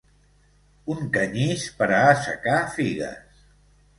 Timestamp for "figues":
2.79-3.45